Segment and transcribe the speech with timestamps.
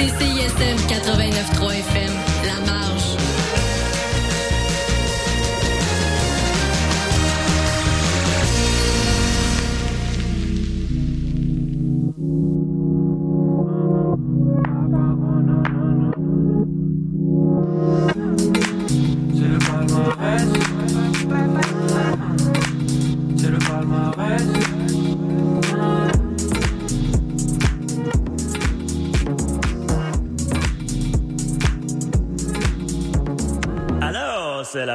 [0.00, 2.17] écoutez CISM 89.3 FM,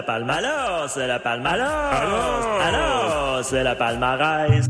[0.03, 0.29] la palme.
[0.29, 1.45] Alors, c'est la palme.
[1.45, 4.65] Alors, alors, c'est la palmarès.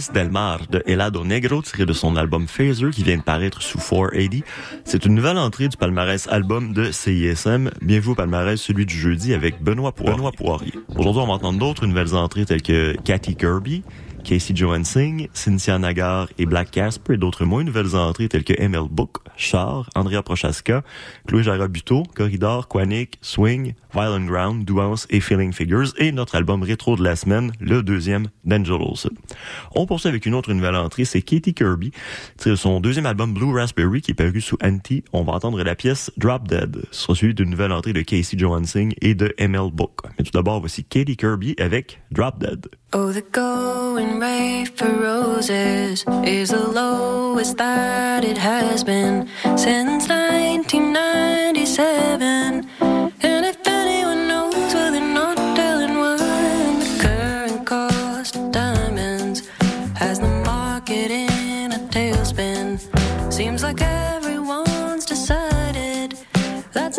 [0.00, 3.60] Colores del Mar de Helado Negro tiré de son album Phaser qui vient de paraître
[3.60, 4.40] sous 480.
[4.84, 7.70] C'est une nouvelle entrée du palmarès album de CISM.
[7.82, 10.16] Bienvenue au palmarès, celui du jeudi avec Benoît Poirier.
[10.16, 10.72] Benoît Poirier.
[10.96, 13.82] Aujourd'hui, on va entendre d'autres nouvelles entrées telles que Cathy Kirby,
[14.24, 18.88] Casey Johansing, Cynthia Nagar et Black Casper et d'autres moins nouvelles entrées telles que ML
[18.90, 20.84] Book, Char, Andrea Prochaska,
[21.26, 26.96] Chloé Jarabuto, Corridor, Quanic, Swing, Violent Ground, Douance et Feeling Figures et notre album rétro
[26.96, 29.10] de la semaine, le deuxième d'Angel Olsen.
[29.74, 31.90] On poursuit avec une autre nouvelle entrée, c'est Katie Kirby.
[32.36, 35.02] C'est son deuxième album Blue Raspberry qui est paru sous Anti.
[35.12, 36.82] On va entendre la pièce Drop Dead.
[36.90, 40.00] Ce sera suivi d'une nouvelle entrée de Casey Johansing et de ML Book.
[40.18, 42.68] Mais tout d'abord, voici Katie Kirby avec Drop Dead.
[42.92, 52.66] Oh, the going rate for roses is the lowest that it has been since 1997.
[53.22, 56.16] And if anyone knows, well, they're not telling why.
[56.80, 59.48] The current cost of diamonds
[59.96, 62.78] has the market in a tailspin.
[63.32, 66.16] Seems like everyone's decided
[66.72, 66.98] that's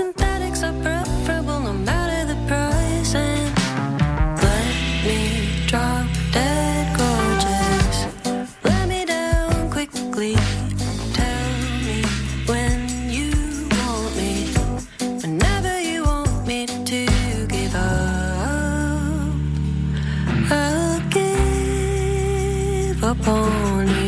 [23.04, 24.01] upon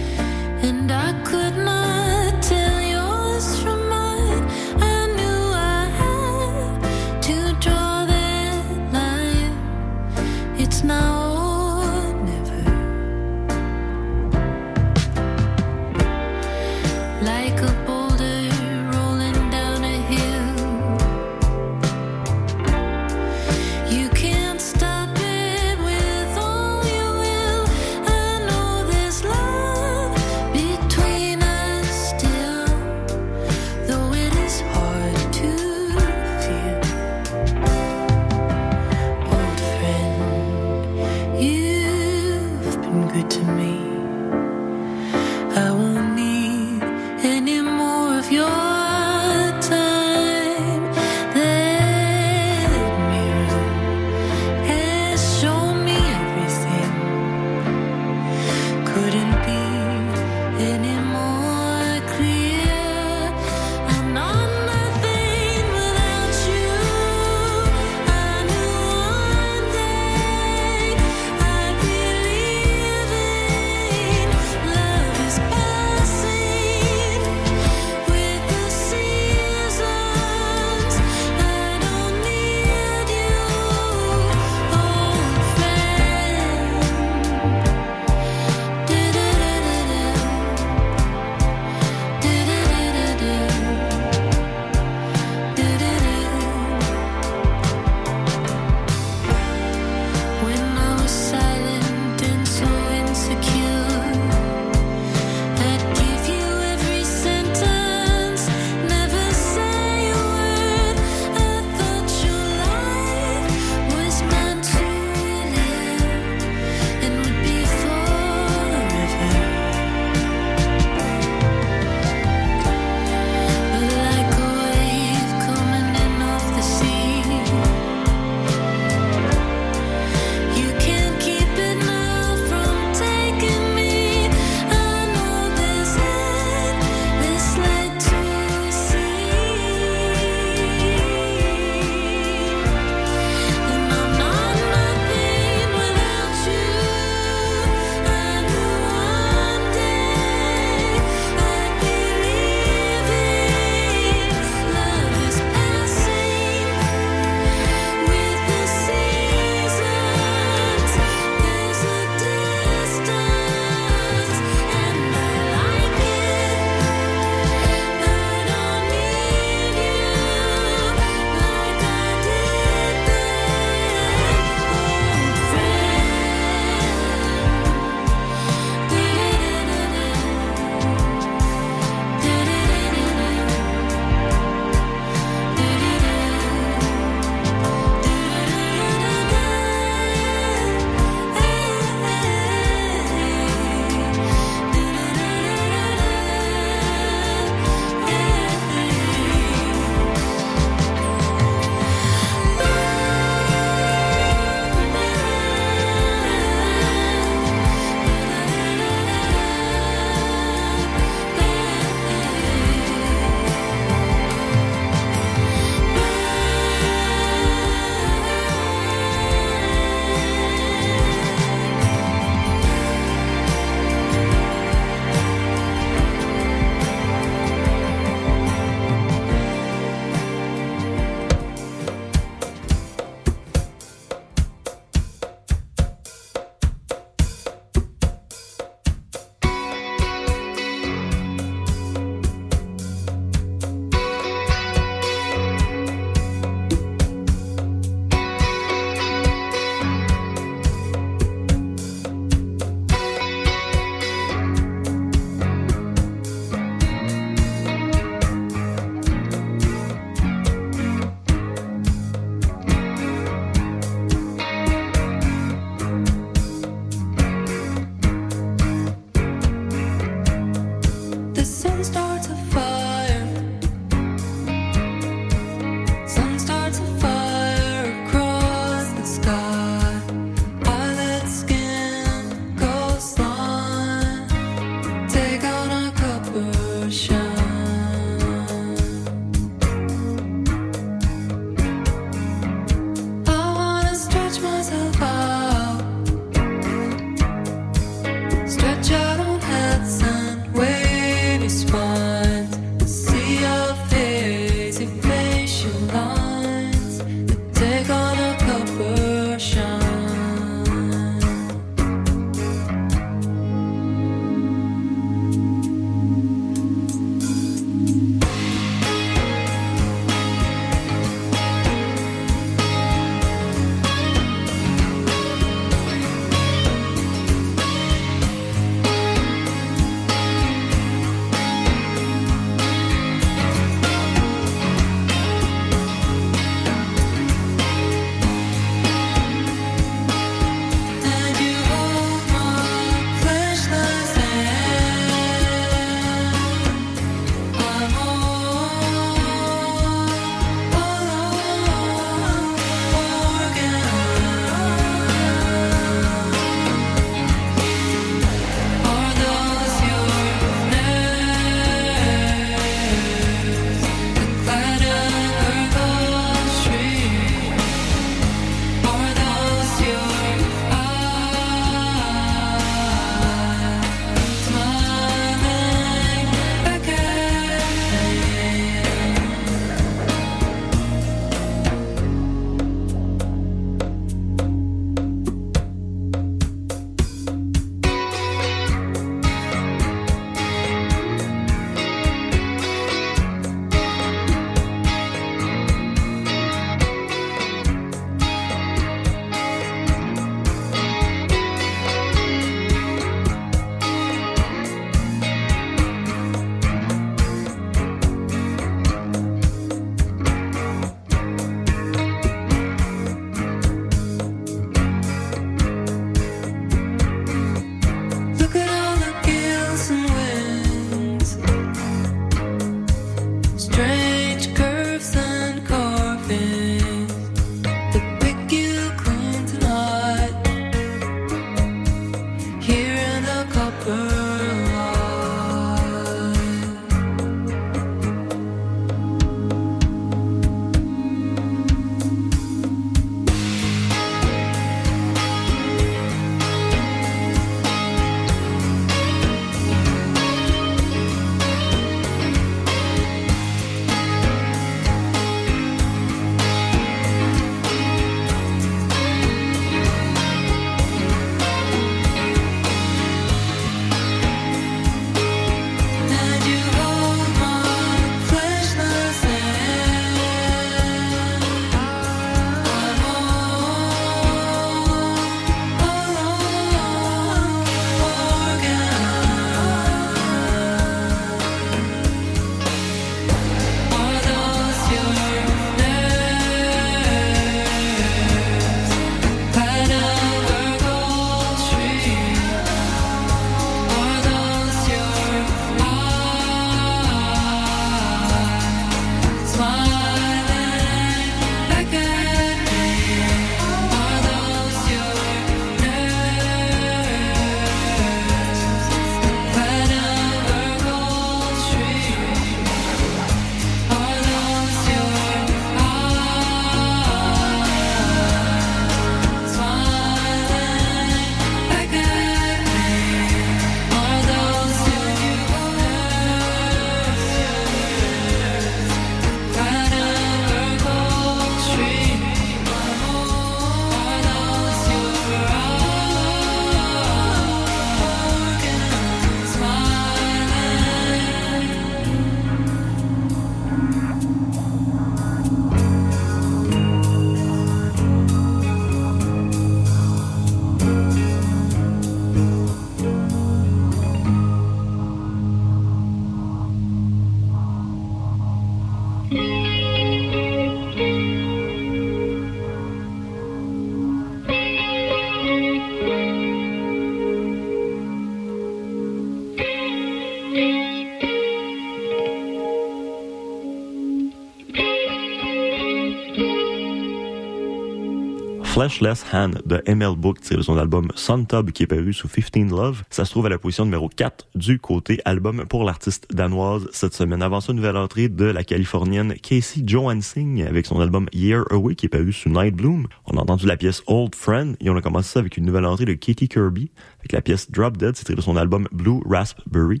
[578.86, 582.70] Fleshless Hand de ML Book, tiré de son album Suntub qui est paru sous 15
[582.70, 583.02] Love.
[583.10, 587.12] Ça se trouve à la position numéro 4 du côté album pour l'artiste danoise cette
[587.12, 587.42] semaine.
[587.42, 592.06] Avant ça, nouvelle entrée de la californienne Casey Johansing avec son album Year Away qui
[592.06, 593.08] est paru sous Night Bloom.
[593.26, 595.86] On a entendu la pièce Old Friend et on a commencé ça avec une nouvelle
[595.86, 596.92] entrée de Katie Kirby
[597.26, 600.00] avec la pièce Drop Dead, c'est de son album Blue Raspberry.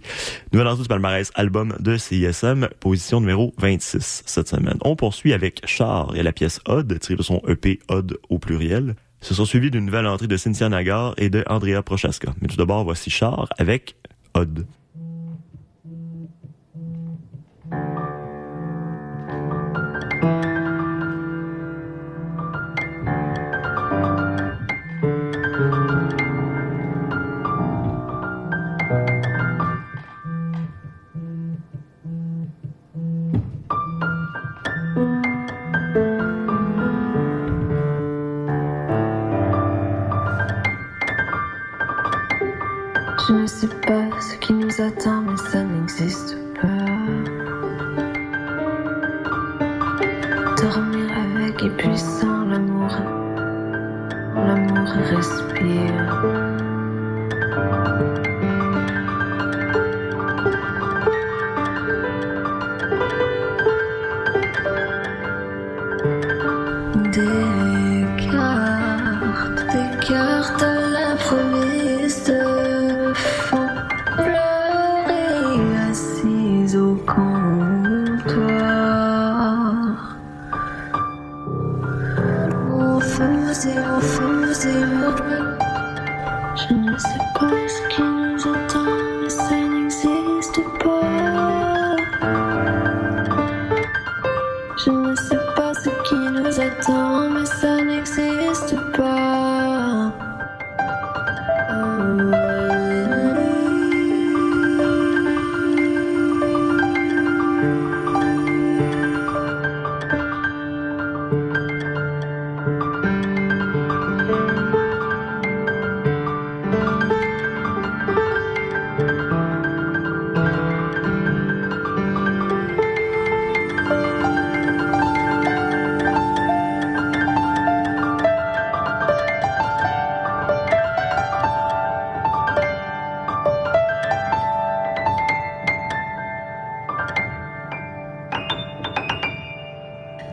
[0.52, 4.78] Nouvelle entrée du palmarès album de CISM, position numéro 26 cette semaine.
[4.82, 8.94] On poursuit avec Char et la pièce Odd, tirée de son EP Odd au pluriel.
[9.20, 12.32] Ce sont suivis d'une nouvelle entrée de Cynthia Nagar et de Andrea Prochaska.
[12.40, 13.96] Mais tout d'abord, voici Char avec
[14.34, 14.64] Odd.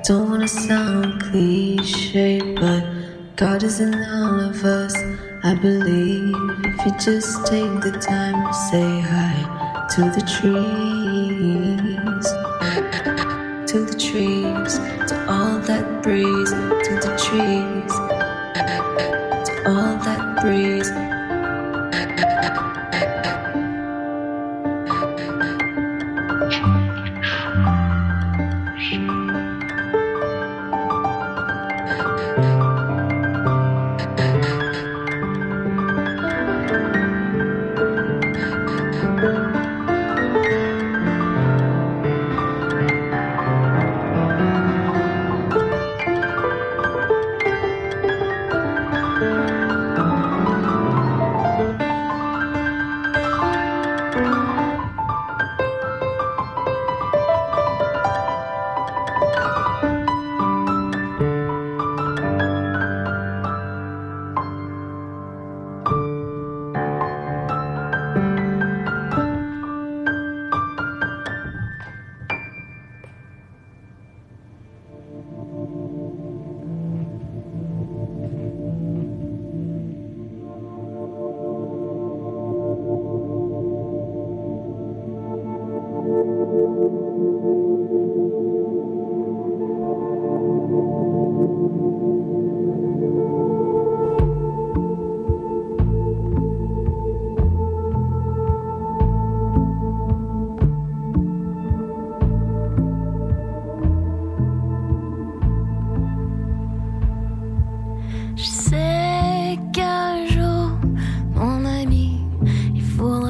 [0.03, 2.83] Don't wanna sound cliche, but
[3.37, 4.95] God is in all of us.
[5.45, 6.35] I believe
[6.65, 11.02] if you just take the time to say hi to the trees,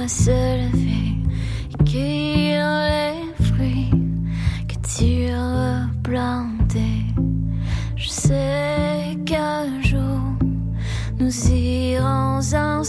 [0.07, 1.15] se lever
[1.71, 3.91] et cueillir les fruits
[4.67, 7.05] que tu as plantés.
[7.95, 10.21] Je sais qu'un jour,
[11.19, 12.85] nous irons ensemble,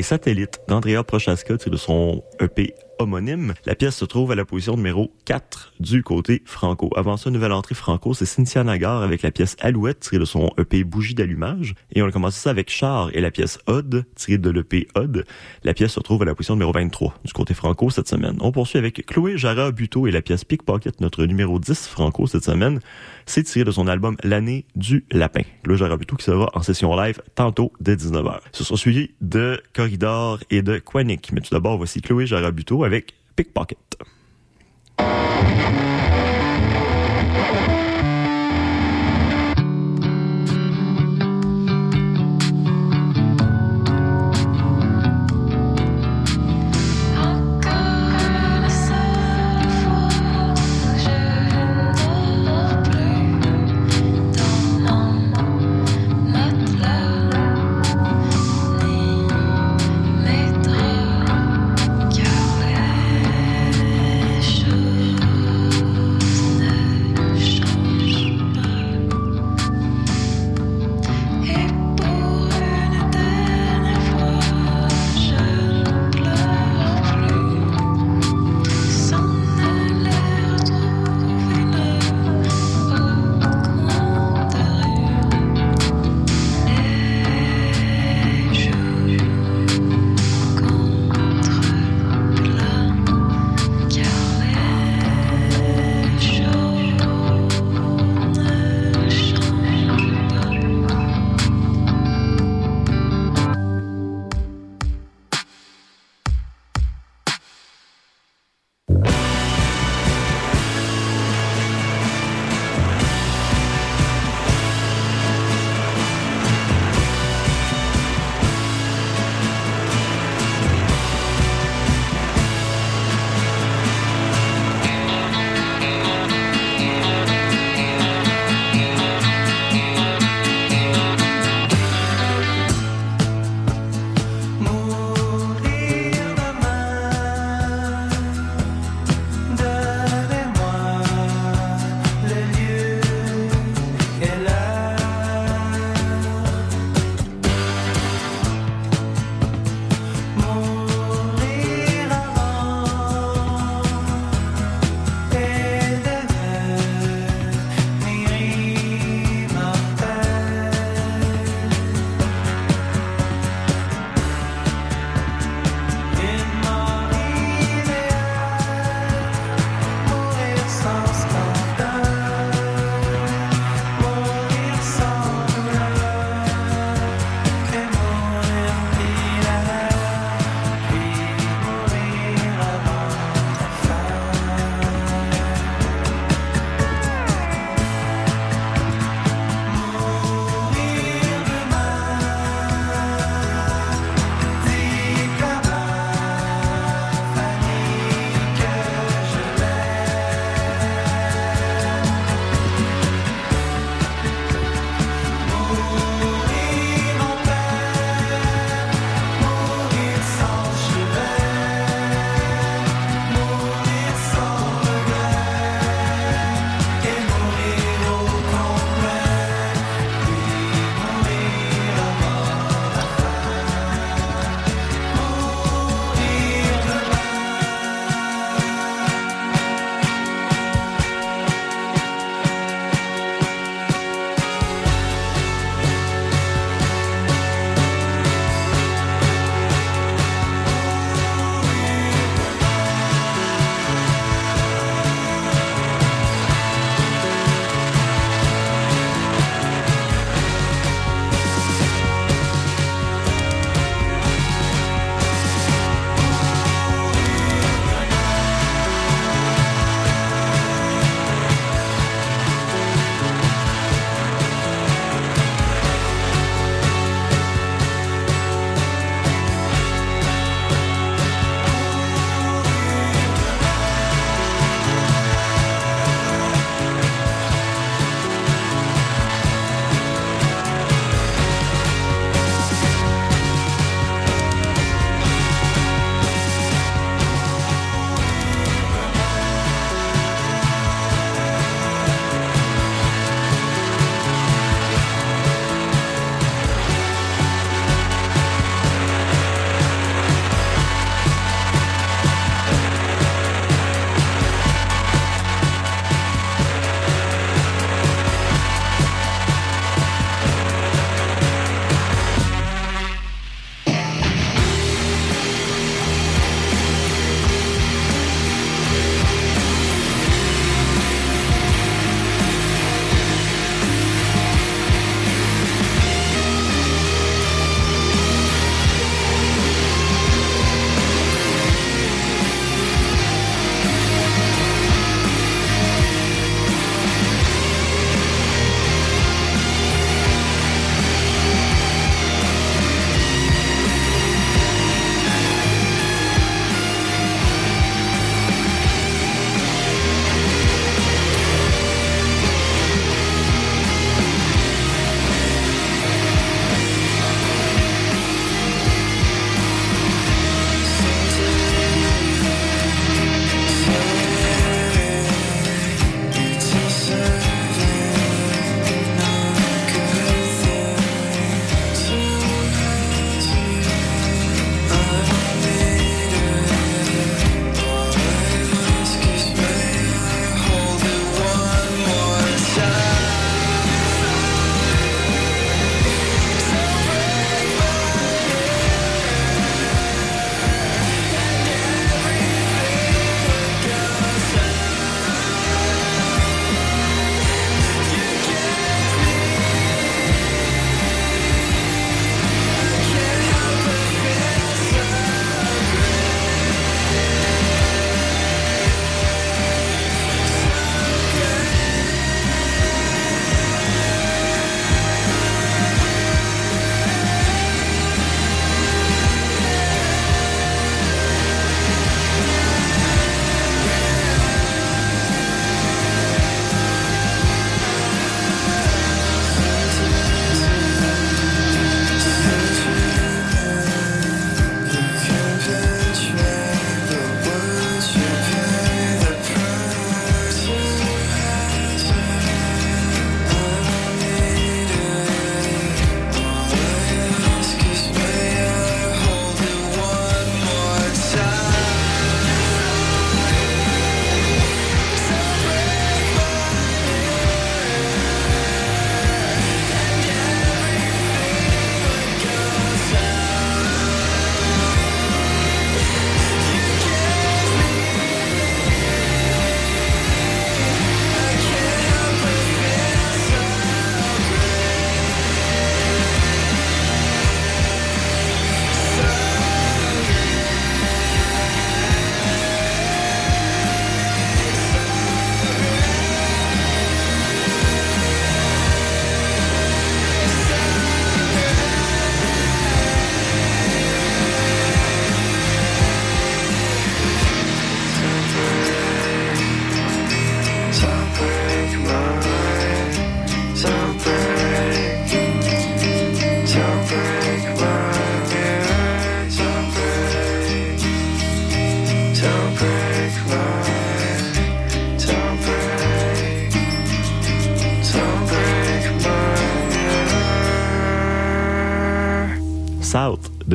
[0.00, 3.54] Les satellites d'Andrea Prochaska, c'est de son EP homonyme.
[3.66, 6.90] La pièce se trouve à la position numéro 4 du côté franco.
[6.94, 10.50] Avant ça, nouvelle entrée franco, c'est Cynthia Nagar avec la pièce Alouette tirée de son
[10.58, 11.74] EP Bougie d'allumage.
[11.92, 15.24] Et on a commencé ça avec Char et la pièce Odd tirée de l'EP Odd.
[15.64, 18.36] La pièce se trouve à la position numéro 23 du côté franco cette semaine.
[18.40, 22.44] On poursuit avec Chloé Jara Buteau et la pièce Pickpocket, notre numéro 10 franco cette
[22.44, 22.80] semaine.
[23.26, 25.42] C'est tiré de son album L'année du lapin.
[25.62, 28.40] Chloé Jara Buteau qui sera en session live tantôt dès 19h.
[28.52, 31.30] Ce sera suivi de Corridor et de Quanic.
[31.32, 33.96] Mais tout d'abord, voici Chloé Jara Buteau Narvik pickpocket.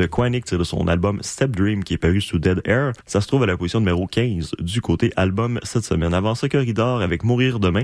[0.06, 2.92] De Quanic tiré de son album Step Dream qui est paru sous Dead Air.
[3.06, 6.14] Ça se trouve à la position numéro 15 du côté album cette semaine.
[6.14, 7.82] Avant ça, Corridor avec Mourir demain.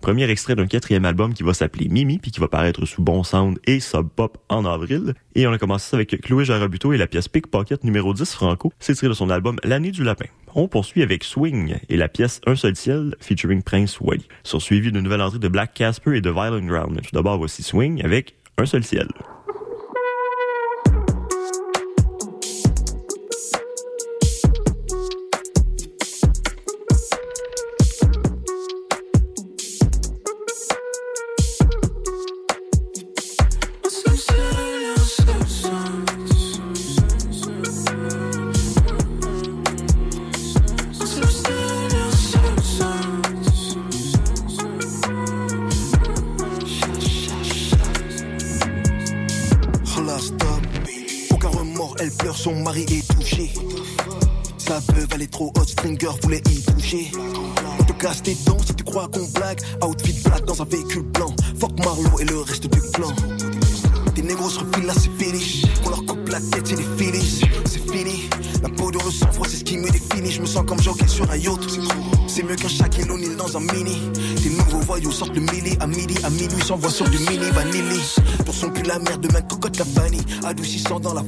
[0.00, 3.24] Premier extrait d'un quatrième album qui va s'appeler Mimi, puis qui va paraître sous Bon
[3.24, 5.14] Sound et Sub Pop en avril.
[5.34, 8.72] Et on a commencé ça avec Chloé Jarabuto et la pièce Pickpocket numéro 10 Franco.
[8.78, 10.26] C'est tiré de son album L'année du lapin.
[10.54, 14.28] On poursuit avec Swing et la pièce Un seul ciel featuring Prince Wally.
[14.44, 17.00] Sont suivis d'une nouvelle entrée de Black Casper et de Violent Ground.
[17.12, 19.08] D'abord, voici Swing avec Un seul ciel.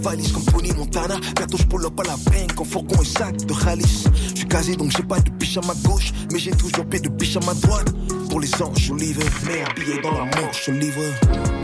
[0.01, 1.16] Valise comme Pony Montana.
[1.36, 4.05] Bientôt, je pull up à la banque en fourgon et sac de Khalis.
[4.30, 6.12] Je suis casé donc j'ai pas de biche à ma gauche.
[6.32, 7.92] Mais j'ai toujours pied de biche à ma droite.
[8.28, 9.18] Pour les anges, Olive.
[9.46, 10.98] Merde, billet dans la manche, Olive.
[11.32, 11.59] Un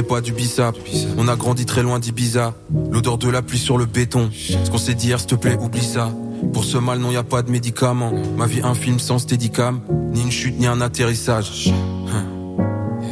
[0.00, 0.74] c'est pas du bissap
[1.18, 2.54] On a grandi très loin d'Ibiza.
[2.90, 4.30] L'odeur de la pluie sur le béton.
[4.32, 6.10] Ce qu'on s'est dit hier s'il te plaît oublie ça.
[6.54, 8.10] Pour ce mal non y a pas de médicaments.
[8.38, 9.80] Ma vie un film sans steadicam.
[10.12, 11.70] Ni une chute ni un atterrissage.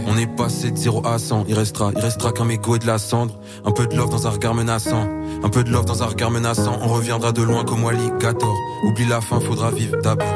[0.06, 2.86] On est passé de 0 à 100 Il restera, il restera qu'un mégot et de
[2.86, 3.38] la cendre.
[3.66, 5.06] Un peu de love dans un regard menaçant.
[5.42, 6.78] Un peu de love dans un regard menaçant.
[6.80, 8.50] On reviendra de loin comme Wally 14
[8.84, 10.26] Oublie la fin faudra vivre d'abord.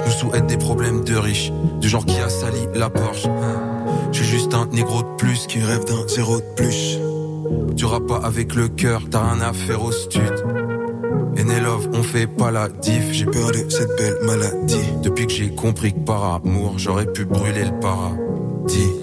[0.00, 1.52] Je nous souhaite des problèmes de riches.
[1.80, 3.28] Du genre qui a sali la Porsche
[4.12, 6.98] je suis juste un négro de plus qui rêve d'un zéro de plus.
[7.76, 10.44] Tu rappes pas avec le cœur, t'as rien à au stud.
[11.36, 13.12] Et Love, on fait pas la diff.
[13.12, 14.76] J'ai peur de cette belle maladie.
[15.02, 18.99] Depuis que j'ai compris que par amour, j'aurais pu brûler le paradis.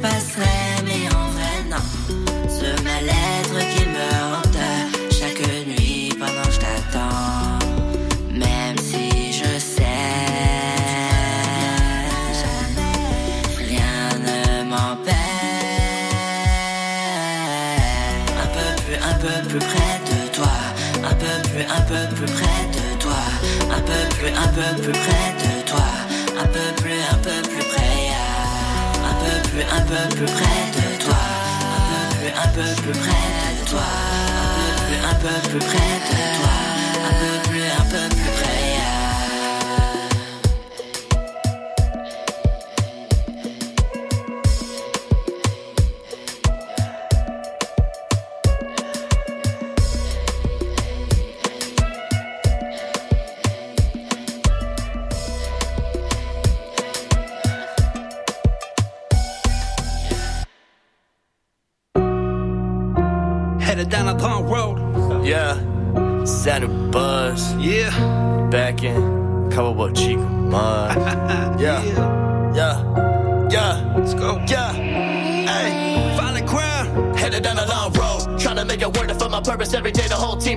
[0.00, 1.84] Passerait, mais en vrai non.
[2.48, 4.64] Ce mal-être qui me hante
[5.10, 7.58] chaque nuit pendant que je t'attends.
[8.30, 9.84] Même si je sais,
[13.58, 15.14] rien ne m'empêche.
[18.42, 20.56] Un peu plus, un peu plus près de toi.
[21.04, 23.20] Un peu plus, un peu plus près de toi.
[23.70, 25.49] Un peu plus, un peu plus près de toi.
[29.72, 31.14] Un peu plus, près de toi.
[31.62, 33.86] Un peu plus, un peu plus près de toi.
[34.36, 36.54] Un peu plus, un peu plus près de toi.
[37.08, 38.19] Un peu plus, un peu plus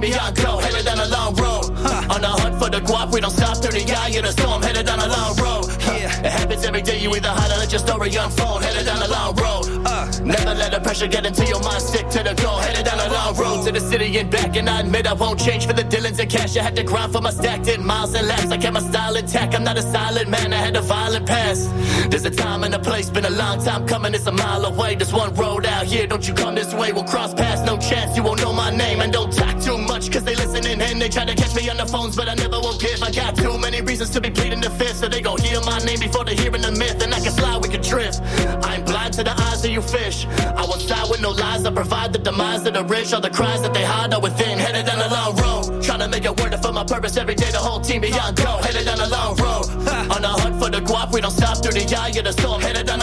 [0.02, 0.10] day.
[0.10, 0.58] The whole team beyond go.
[0.58, 1.66] Headed down a long road.
[2.10, 3.14] On the hunt for the guap.
[3.14, 4.62] We don't stop through the eye of the storm.
[4.62, 5.66] Headed down a long road.
[5.82, 6.28] Yeah.
[6.28, 7.00] It happens every day.
[7.00, 8.64] You either hide or let your story unfold.
[8.64, 9.86] Headed down a long road.
[9.86, 10.10] Uh.
[10.24, 11.82] Never let the pressure get into your mind.
[11.82, 12.58] Stick to the goal.
[12.58, 14.56] Headed down a long road to the city and back.
[14.56, 16.56] And I admit I won't change for the Dylans and cash.
[16.58, 18.52] I had to grind for my stacked in miles and laps.
[18.52, 19.56] I kept my style intact.
[19.56, 20.54] I'm not a silent man.
[20.54, 21.70] I had a violent past.
[22.10, 23.10] There's a time and a place.
[23.10, 24.14] Been a long time coming.
[24.14, 24.96] It's a mile away.
[24.96, 26.08] There's one road out here.
[26.08, 26.92] Don't you come this way.
[26.94, 27.62] We'll cross paths.
[27.66, 28.16] No chance.
[28.16, 29.02] You won't know my name.
[29.02, 29.13] And
[31.14, 32.16] try to catch me on the phones.
[32.16, 33.02] But I never will give.
[33.04, 34.98] I got too many reasons to be pleading the fifth.
[34.98, 37.02] So they gon' hear my name before they hearing the myth.
[37.04, 38.20] And I can fly, we can drift.
[38.66, 40.26] I'm blind to the eyes of you fish.
[40.26, 41.66] I won't side with no lies.
[41.66, 43.14] I provide the demise of the rich.
[43.14, 44.58] All the cries that they hide are within.
[44.58, 45.84] Headed down a long road.
[45.84, 47.52] Trying to make it work for my purpose every day.
[47.52, 48.58] The whole team beyond go.
[48.66, 49.66] Headed down a long road.
[50.14, 51.14] On the hunt for the guap.
[51.14, 52.62] We don't stop through the eye of the storm.
[52.62, 53.02] Headed down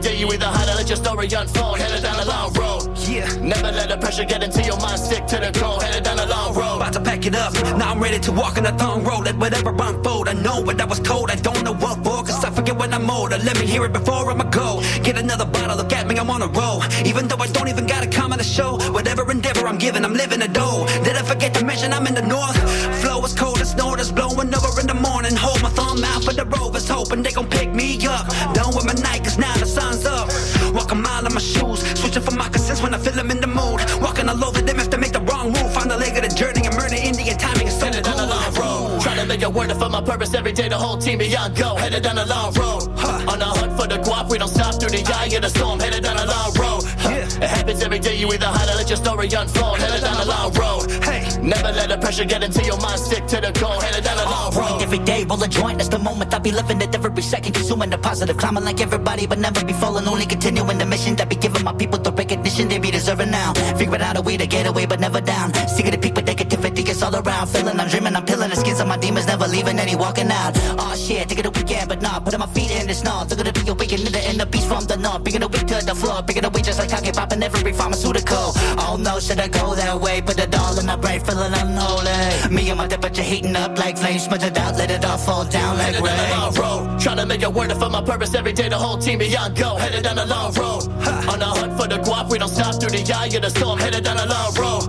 [0.00, 0.16] day.
[0.16, 1.78] You either hide or let your story unfold.
[1.78, 2.98] Headed down a long road.
[3.08, 3.26] Yeah.
[3.40, 4.98] Never let the pressure get into your mind.
[4.98, 5.80] Stick to the goal.
[5.80, 6.76] Headed down a long road.
[6.76, 7.52] About to pack it up.
[7.78, 9.24] Now I'm ready to walk on the thorn road.
[9.24, 10.28] Let whatever unfold.
[10.28, 11.30] I know what I was told.
[11.30, 12.24] I don't know what for.
[12.24, 13.38] Cause I forget when I'm older.
[13.38, 14.80] Let me hear it before I'ma go.
[15.02, 15.76] Get another bottle.
[15.76, 16.82] Look at me, I'm on a roll.
[17.04, 18.78] Even though I don't even got a comment to show.
[18.92, 20.86] Whatever endeavor I'm giving, I'm living a dough.
[21.04, 22.56] Did I forget to mention I'm in the north?
[23.00, 25.34] Flow is cold, it's snow that's blowing over in the morning.
[25.36, 28.26] Hold my thumb out for the rovers, hoping they gon' pick me up.
[28.54, 29.59] Done with my night, cause now the.
[30.90, 33.46] Walk a mile in my shoes, switching for moccasins when I feel I'm in the
[33.46, 33.78] mood.
[34.02, 35.72] Walking all over them if they make the wrong move.
[35.72, 38.26] Find the leg of the journey and murder Indian timing is so Headed down a
[38.26, 39.00] long road.
[39.00, 40.68] Trying to make it work for my purpose every day.
[40.68, 41.76] The whole team beyond go.
[41.76, 42.88] Headed down a long road.
[43.30, 44.30] On the hunt for the guap.
[44.30, 45.78] We don't stop through the eye of the storm.
[45.78, 46.82] Headed down a long road.
[47.04, 48.16] yeah It happens every day.
[48.16, 49.78] You either hide or let your story unfold.
[49.78, 50.90] Headed down a long road.
[51.04, 51.39] Hey.
[51.42, 53.00] Never let the pressure get into your mind.
[53.00, 53.80] Stick to the goal.
[53.80, 54.82] Headed down a long road.
[54.82, 57.90] Every day, roll a joint, that's the moment I'll be living it every second, consuming
[57.90, 61.36] the positive, climbing like everybody, but never be falling, only continuing the mission that be
[61.36, 63.52] giving my people the recognition they be deserving now.
[63.76, 65.54] Figure out a way to get away, but never down.
[65.68, 67.48] Seeking the peak, but negativity is all around.
[67.48, 70.52] Feeling I'm dreaming, I'm peeling the skins of my demons, never leaving any walking out.
[70.78, 73.24] Oh shit, taking a weekend, but nah, putting my feet in the snow.
[73.28, 75.66] Look at the be awakened in the inner beast from the north, bringing the weak
[75.66, 78.52] to the floor, bringing the weak just like I cocky popping every pharmaceutical.
[78.82, 80.20] Oh no, should I go that way?
[80.20, 82.54] Put it all in my brain, feeling unholy.
[82.54, 85.44] Me and my temperature heating up like flames, smudge it out, let it all fall
[85.44, 87.00] down like Headed down a long road.
[87.00, 88.68] Trying to make it work for my purpose every day.
[88.68, 89.76] The whole team beyond go.
[89.76, 90.88] Headed down a long road.
[91.28, 92.30] On a hunt for the guap.
[92.30, 93.78] We don't stop through the eye of the storm.
[93.78, 94.82] Headed down a long road.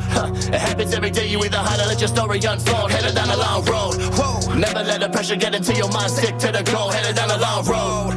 [0.53, 1.27] It happens every day.
[1.27, 2.91] You either hide or let your story unfold.
[2.91, 3.95] Headed down a long road.
[4.17, 4.55] Whoa.
[4.55, 6.11] Never let the pressure get into your mind.
[6.11, 6.89] Stick to the goal.
[6.89, 8.11] Headed down a long road.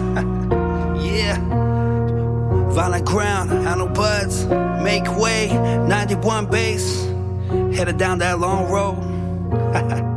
[1.04, 1.38] Yeah.
[2.72, 4.46] Violent ground, I know buds.
[4.82, 7.13] Make way, 91 base.
[7.74, 10.04] Headed down that long road.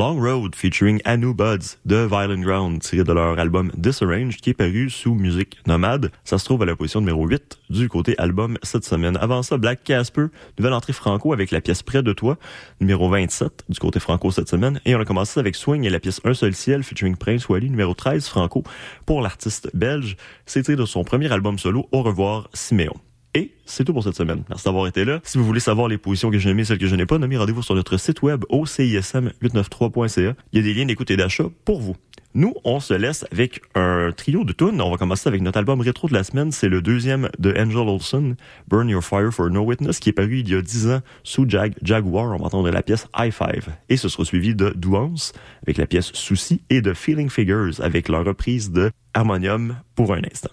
[0.00, 4.54] Long Road featuring Anu Buds de Violent Ground, tiré de leur album Disarranged qui est
[4.54, 6.10] paru sous musique nomade.
[6.24, 9.18] Ça se trouve à la position numéro 8 du côté album cette semaine.
[9.20, 10.28] Avant ça, Black Casper,
[10.58, 12.38] nouvelle entrée franco avec la pièce Près de toi,
[12.80, 14.80] numéro 27 du côté franco cette semaine.
[14.86, 17.68] Et on a commencé avec Swing et la pièce Un seul ciel featuring Prince Wally,
[17.68, 18.64] numéro 13 franco
[19.04, 20.16] pour l'artiste belge.
[20.46, 22.94] C'est tiré de son premier album solo Au revoir Siméon.
[23.34, 24.42] Et c'est tout pour cette semaine.
[24.48, 25.20] Merci d'avoir été là.
[25.22, 27.36] Si vous voulez savoir les positions que j'ai aimées, celles que je n'ai pas nommées,
[27.36, 30.34] rendez-vous sur notre site web au CISM893.ca.
[30.52, 31.96] Il y a des liens d'écoute et d'achat pour vous.
[32.34, 34.80] Nous, on se laisse avec un trio de tunes.
[34.80, 36.52] On va commencer avec notre album rétro de la semaine.
[36.52, 38.36] C'est le deuxième de Angel Olsen,
[38.68, 41.44] Burn Your Fire for No Witness, qui est paru il y a 10 ans sous
[41.48, 42.26] Jag Jaguar.
[42.26, 43.68] On va entendre la pièce High Five.
[43.88, 45.32] Et ce sera suivi de Douance
[45.64, 50.22] avec la pièce Souci et de Feeling Figures avec leur reprise de Harmonium pour un
[50.32, 50.50] instant.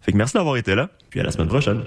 [0.00, 1.82] Fait que merci d'avoir été là, puis à la semaine prochaine.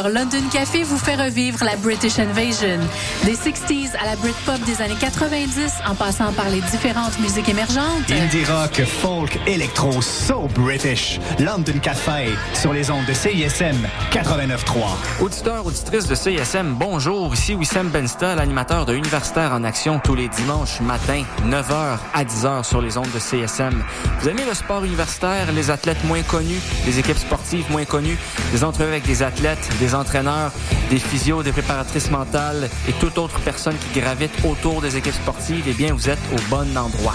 [0.00, 2.78] 20h, London Café vous fait revivre la British Invasion.
[3.24, 8.10] Des 60s à la Britpop des années 90, en passant par les différentes musiques émergentes.
[8.10, 11.20] Indie rock, folk, électro, so British.
[11.38, 13.76] London Café, sur les ondes de CISM
[14.12, 15.22] 89.3.
[15.22, 17.34] Auditeurs, auditrices de CISM, bonjour.
[17.34, 22.64] Ici Wissam Bensta, l'animateur de Universitaire en Action tous les dimanches matin, 9h à 10h
[22.64, 23.82] sur les ondes de CSM.
[24.20, 28.18] Vous aimez le sport universitaire, les athlètes moins connus, les équipes sportives moins connues,
[28.52, 30.52] des entrevues avec des athlètes, des entraîneurs,
[30.90, 35.64] des physios, des préparatrices mentales et toute autre personne qui gravite autour des équipes sportives,
[35.66, 37.14] eh bien, vous êtes au bon endroit.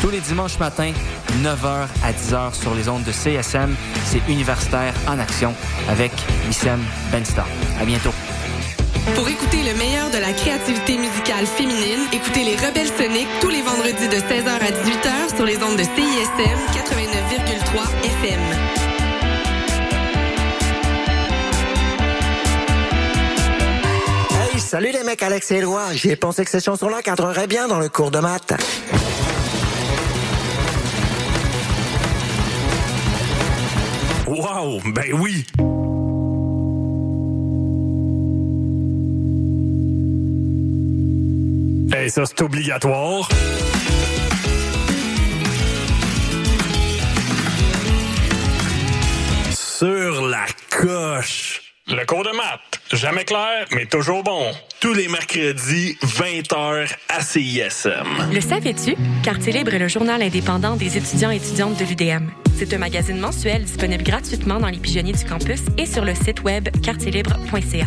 [0.00, 0.92] Tous les dimanches matins,
[1.42, 5.54] 9h à 10h sur les ondes de CSM, c'est Universitaire en Action
[5.88, 6.12] avec
[6.46, 7.46] Wissem Benstar.
[7.80, 8.12] À bientôt.
[9.14, 13.62] Pour écouter le meilleur de la créativité musicale féminine, écoutez les Rebelles Soniques tous les
[13.62, 18.83] vendredis de 16h à 18h sur les ondes de CISM 89,3 FM.
[24.74, 25.92] Salut les mecs, Alex et Éloi.
[25.92, 28.54] J'ai pensé que ces chansons-là cadreraient bien dans le cours de maths.
[34.26, 35.46] Wow, ben oui.
[41.96, 43.28] Hey, ça, c'est obligatoire.
[49.52, 51.63] Sur la coche.
[51.86, 54.50] Le cours de maths, jamais clair, mais toujours bon.
[54.80, 58.32] Tous les mercredis, 20h à CISM.
[58.32, 58.96] Le savais-tu?
[59.22, 62.30] Quartier Libre est le journal indépendant des étudiants et étudiantes de l'UDM.
[62.56, 66.42] C'est un magazine mensuel disponible gratuitement dans les pigeonniers du campus et sur le site
[66.42, 67.86] web quartierlibre.ca.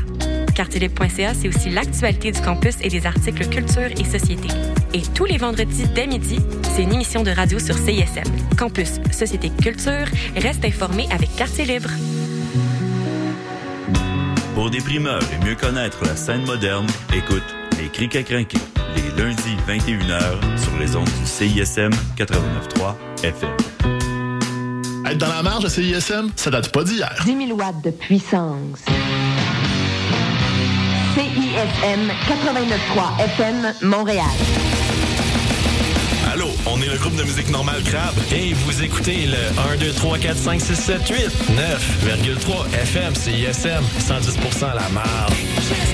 [0.55, 4.49] Quartierlibre.ca, c'est aussi l'actualité du campus et des articles culture et société.
[4.93, 6.37] Et tous les vendredis dès midi,
[6.75, 8.31] c'est une émission de radio sur CISM.
[8.59, 11.89] Campus, société, culture, reste informé avec Quartier Libre.
[14.57, 17.43] Pour des primeurs et mieux connaître la scène moderne, écoute
[17.79, 18.57] Les Crics à crinquer,
[18.95, 23.51] les lundis 21h sur les ondes du CISM 89.3 FM.
[25.05, 27.15] Être dans la marge de CISM, ça date pas d'hier.
[27.23, 28.79] 10 000 watts de puissance.
[31.13, 34.25] CISM 89.3 FM Montréal.
[36.65, 39.37] On est le groupe de musique normale Crabe et vous écoutez le
[39.73, 41.17] 1, 2, 3, 4, 5, 6, 7, 8,
[42.05, 45.86] 9,3 FM, CISM, 110% à la marge.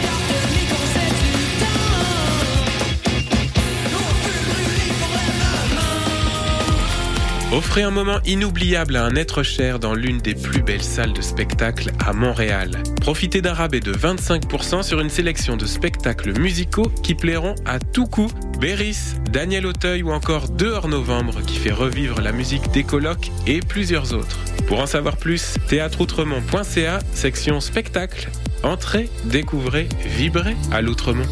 [7.53, 11.21] Offrez un moment inoubliable à un être cher dans l'une des plus belles salles de
[11.21, 12.81] spectacle à Montréal.
[12.99, 18.07] Profitez d'un rabais de 25% sur une sélection de spectacles musicaux qui plairont à tout
[18.07, 18.31] coup.
[18.59, 18.97] Béris,
[19.29, 24.15] Daniel Auteuil ou encore Dehors Novembre qui fait revivre la musique des colocs et plusieurs
[24.15, 24.39] autres.
[24.65, 28.29] Pour en savoir plus, théâtreoutremont.ca, section spectacle.
[28.63, 31.27] Entrez, découvrez, vibrez à l'Outremont.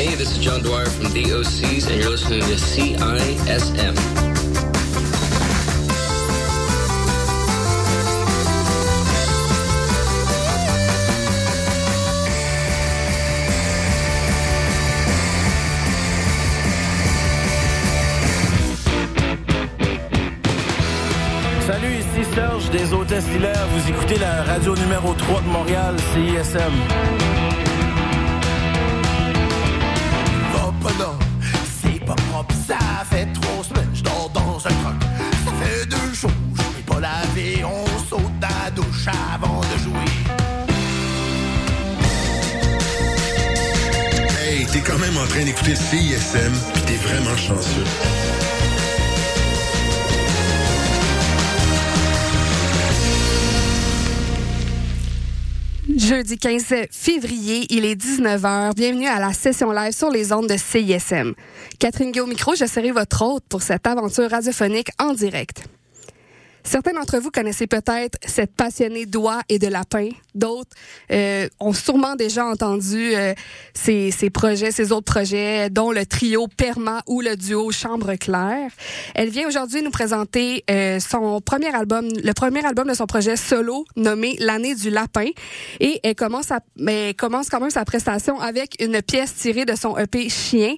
[0.00, 3.94] Hey, this is John Dwyer from the OCs, and you're listening to CISM.
[22.34, 23.66] Serge des Hôtesses Hilaire.
[23.74, 27.39] Vous écoutez la radio numéro 3 de Montréal, CISM.
[44.90, 47.84] Quand même en train d'écouter CISM, pis t'es vraiment chanceux.
[55.96, 58.74] Jeudi 15 février, il est 19h.
[58.74, 61.34] Bienvenue à la session live sur les ondes de CISM.
[61.78, 65.68] Catherine au micro, je serai votre hôte pour cette aventure radiophonique en direct.
[66.62, 70.08] Certains d'entre vous connaissez peut-être cette passionnée d'oie et de lapin.
[70.34, 70.76] D'autres
[71.10, 73.34] euh, ont sûrement déjà entendu euh,
[74.32, 78.70] projets, ces autres projets, dont le trio Perma ou le duo Chambre Claire.
[79.14, 83.36] Elle vient aujourd'hui nous présenter euh, son premier album, le premier album de son projet
[83.36, 85.28] solo nommé L'année du lapin.
[85.80, 89.74] Et elle commence, à, elle commence quand même sa prestation avec une pièce tirée de
[89.74, 90.68] son EP Chien.